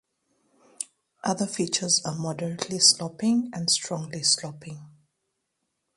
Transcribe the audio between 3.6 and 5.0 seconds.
strongly sloping.